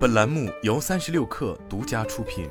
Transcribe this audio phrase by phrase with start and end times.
[0.00, 2.48] 本栏目由三十六氪独家出品。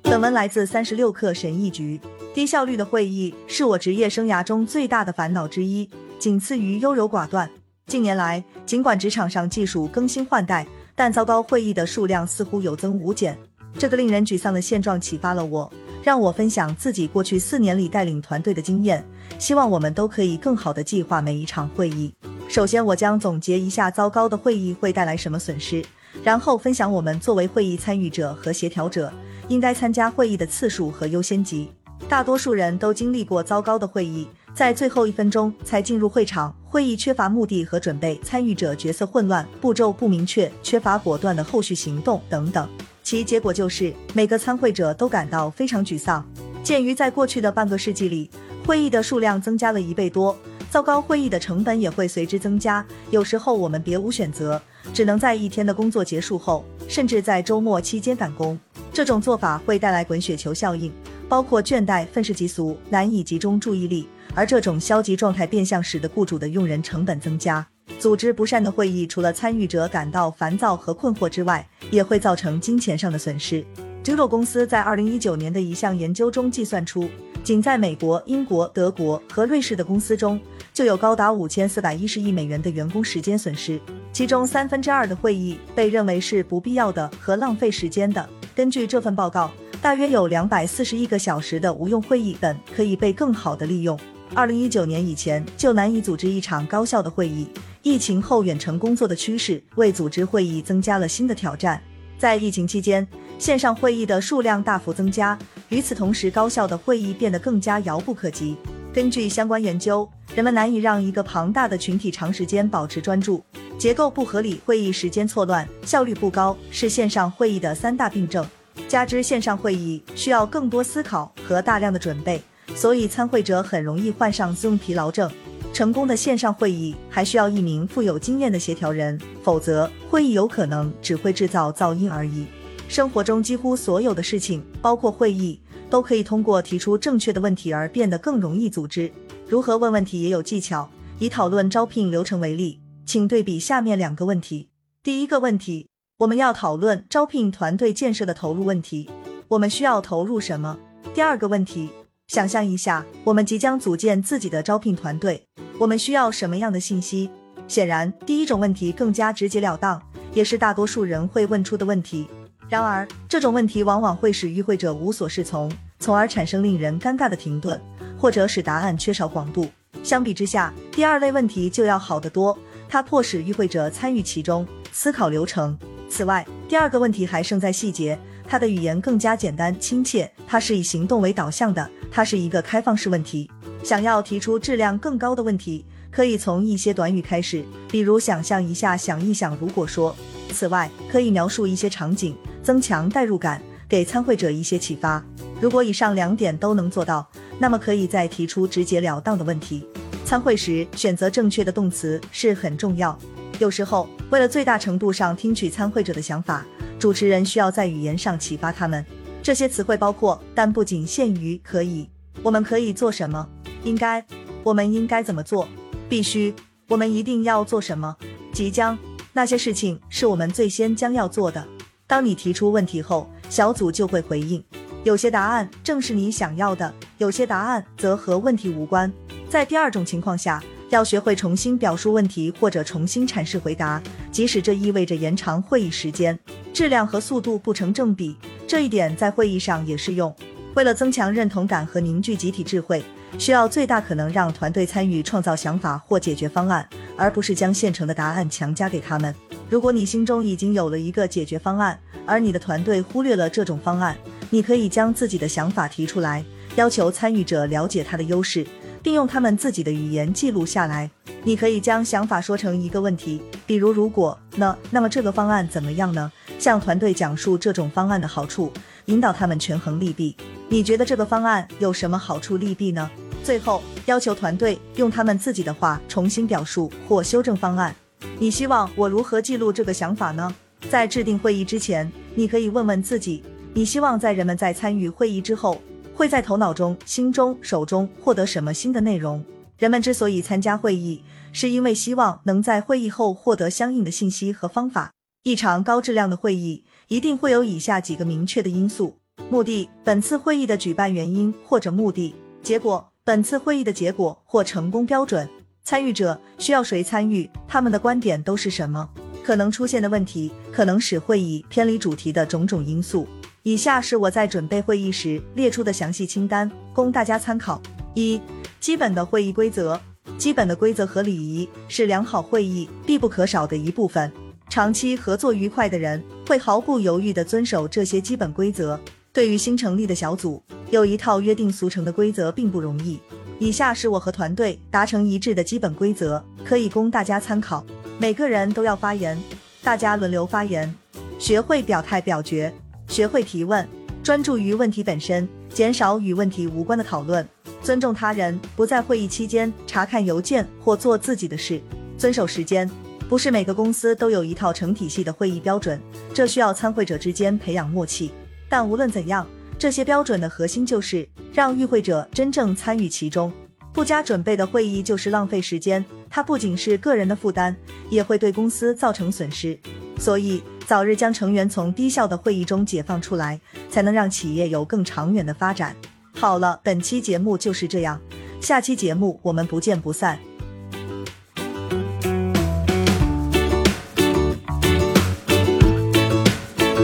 [0.00, 2.00] 本文来自三十六氪神译局。
[2.32, 5.86] 低效率的会议是我职业生涯中最大的烦恼之一，
[6.18, 7.50] 仅次于优柔寡断。
[7.86, 13.38] 近年来，尽管职场上技术更新换代，但糟糕会议的数量似乎有增无减。
[13.78, 15.70] 这个令人沮丧的现状启发了我，
[16.02, 19.06] 让我分享自己过去四年里带领团队的经验，
[19.38, 22.14] 希望我们都可以更好的计划每一场会议。
[22.52, 25.82] 首先，我将总结一下糟糕的会议会带来什么损失，
[26.22, 29.10] 然后分享我们作为会议参与者和协调者
[29.48, 31.70] 应该参加会议的次数和优先级。
[32.10, 42.68] 大多数人都经历过糟糕的会议，在最后一分钟才进入会场，会议缺乏目的和准备，参与者角色混乱，步骤不明确，缺乏果断的后续行动等等。
[43.02, 46.22] 其结果就是每个参会者都感到非常沮丧。
[46.62, 48.30] 鉴于在过去的半个世纪里，
[48.66, 50.36] 会议的数量增加了一倍多。
[50.72, 52.82] 糟糕会议的成本也会随之增加。
[53.10, 54.58] 有时候我们别无选择，
[54.94, 58.58] 只能在一天的工作结束后，甚至在周末期间赶工。
[58.90, 60.90] 这种做法会带来滚雪球效应，
[61.28, 64.08] 包括倦怠、愤世嫉俗、难以集中注意力。
[64.34, 67.66] 而这种消极状态变相使得雇主的用人成本增加。
[67.98, 73.62] 组织不善的会议，除了参与者感到烦躁和困惑之外，也会造成金钱上的损失。
[74.02, 77.08] J u 公司在二零一九年的一项研究中计算出，
[77.44, 80.40] 仅在美国、英国、德国和瑞士的公司中。
[80.72, 83.78] 就有高达五千四百一十亿美元的员工时间损失，
[84.12, 88.26] 其中三分之二的会议被认为是不必要的和浪费时间的。
[88.56, 93.96] 根据这份报告，大约有两百四十亿个小时的无用会议本可以被更好的利用。
[94.34, 97.46] 二零一九年以前就难以组织一场高效的会议，
[97.82, 101.80] 疫情后远程工作的趋势为组织会议增加了新的挑战。
[102.18, 103.06] 在疫情期间，
[103.42, 105.36] 线上会议的数量大幅增加，
[105.68, 108.56] 与此同时，高效的会议变得更加遥不可及。
[108.94, 113.42] 根据相关研究，人们难以让一个庞大的群体长时间保持专注，
[113.76, 118.46] 结构不合理，会议时间错乱，效率不高，是线上会议的三大病症。
[118.86, 122.40] 加之线上会议需要更多思考和大量的准备，
[122.76, 125.28] 所以参会者很容易患上 Zoom 疲劳症。
[125.72, 132.46] 成功的线上会议还需要一名富有经验的协调人，否则会议有可能只会制造噪音而已。
[132.92, 135.58] 生活中几乎所有的事情，包括会议。
[135.88, 139.10] 都可以通过提出正确的问题而变得更容易组织。
[139.46, 140.90] 如何问问题也有技巧。
[141.18, 144.68] 以讨论招聘流程为例，请对比下面两个问题。
[145.02, 145.88] 第一个问题，
[146.18, 149.08] 我们要讨论招聘团队建设的投入问题。
[149.48, 150.78] 我们需要投入什么？
[151.14, 151.88] 第二个问题，
[152.28, 155.46] 想象一下，我们即将组建自己的招聘团队，
[155.78, 157.30] 我们需要什么样的信息？
[157.68, 160.02] 显然，第一种问题更加直截了当，
[160.34, 162.26] 也是大多数人会问出的问题。
[162.72, 167.78] 然而，这种问题往往会使与会者无所适从，从而产生令人尴尬的停顿，
[168.16, 169.68] 或者使答案缺少广度。
[170.02, 175.78] 相比之下，第二类问题就要好得多，它迫使与会者参与其中，思考流程。
[176.08, 178.18] 此外，第二个问题还胜在细节，
[178.48, 183.50] 它的语言更加简单亲切，它是以行动为导向的，它是一个开放式问题。
[183.84, 190.16] 想要提出质量更高的问题，可以从一些短语开始，比如想象一下，想一想，如果说。
[190.50, 192.36] 此外，可以描述一些场景。
[192.62, 195.22] 增强代入感，给参会者一些启发。
[195.60, 197.28] 如果以上两点都能做到，
[197.58, 199.86] 那么可以再提出直截了当的问题。
[200.24, 203.16] 参会时选择正确的动词是很重要。
[203.58, 206.64] 有时候，为了最大程度上听取参会者的想法，
[206.98, 209.04] 主持人需要在语言上启发他们。
[209.42, 212.08] 这些词汇包括，但不仅限于可以。
[212.42, 213.46] 我们可以做什么？
[213.84, 214.24] 应该？
[214.64, 215.68] 我们应该怎么做？
[216.08, 216.54] 必须？
[216.88, 218.16] 我们一定要做什么？
[218.52, 218.98] 即将？
[219.32, 221.66] 那些事情是我们最先将要做的。
[222.12, 224.62] 当你提出问题后，小组就会回应。
[225.02, 229.10] 有些答案正是你想要的，有些答案则和问题无关。
[229.48, 233.98] 在第二种情况下，要学会重新表述问题或者重新阐释回答，
[234.30, 236.38] 即使这意味着延长会议时间。
[236.74, 238.36] 质量和速度不成正比，
[238.68, 240.30] 这一点在会议上也适用。
[240.74, 243.02] 为了增强认同感和凝聚集体智慧，
[243.38, 246.86] 需要最大可能让团队参与创造想法或解决方案，
[247.16, 249.34] 而不是将现成的答案强加给他们。
[249.72, 254.14] 如果你心中已经有了一个解决方案，而你的团队忽略了这种方案，
[254.50, 256.44] 你可以将自己的想法提出来，
[256.76, 258.66] 要求参与者了解它的优势，
[259.02, 261.10] 并用他们自己的语言记录下来。
[261.42, 266.30] 你可以将想法说成一个问题，比如如果呢，那么这个方案怎么样呢？
[266.58, 268.70] 向团队讲述这种方案的好处，
[269.06, 270.36] 引导他们权衡利弊。
[270.68, 273.10] 你觉得这个方案有什么好处利弊呢？
[273.42, 277.96] 最后要求团队用他们自己的话重新表述或修正方案。
[278.38, 280.54] 你希望我如何记录这个想法呢？
[280.90, 283.42] 在制定会议之前，你可以问问自己：
[283.72, 285.80] 你希望在人们在参与会议之后，
[286.14, 289.44] 会在头脑中、心中、手中获得什么新的内容？
[289.78, 291.22] 人们之所以参加会议，
[291.52, 295.12] 是因为希望能在会议后获得相应的信息和方法。
[295.44, 299.16] 一场高质量的会议一定会有以下几个明确的因素：
[299.50, 302.32] 目的、本次会议的举办原因或者目的；
[302.62, 305.46] 结果、本次会议的结果或成功标准；
[305.84, 309.06] 参与者需要谁参与，他们的观点都是什么；
[309.44, 313.26] 可能出现的问题，可能使会议偏离主题的种种因素。
[313.64, 317.80] 以下是我在准备会议时列出的详细清单，供大家参考。
[318.14, 318.40] 一、
[318.80, 320.00] 基本的会议规则。
[320.38, 324.30] 基本的规则和礼仪是良好会议必不可少的一部分。
[324.68, 328.98] 长期合作愉快的人会毫不犹豫地遵守这些基本规则。
[329.32, 333.20] 对于新成立的小组，有一套约定俗成的规则并不容易。
[333.62, 337.86] 以下是我和团队达成一致的基本规则，可以供大家参考。
[338.18, 339.40] 每个人都要发言，
[339.84, 340.92] 大家轮流发言，
[341.38, 342.74] 学会表态表决，
[343.06, 343.88] 学会提问，
[344.20, 347.48] 专注于问题本身，减少与问题无关的讨论，
[347.84, 351.80] 尊重他人，不在会议期间查看邮件或做自己的事，
[352.18, 352.90] 遵守时间。
[353.28, 356.00] 不是每个公司都有一套成体系的会议标准，
[356.34, 358.32] 这需要参会者之间培养默契。
[358.68, 359.46] 但无论怎样，
[359.82, 363.52] 这些标准的核心就是让与会者真正参与其中。
[363.92, 367.74] 不加准备的会议就是浪费时间，它不仅是个人的负担，
[368.08, 369.76] 也会对公司造成损失。
[370.20, 375.96] 所以，早日将成员从低效的会议中解放出来，才能让企业有更长远的发展。
[376.32, 378.20] 好了，本期节目就是这样，
[378.60, 380.38] 下期节目我们不见不散。